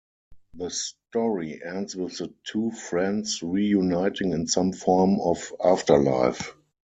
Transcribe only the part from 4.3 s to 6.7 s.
in some form of afterlife.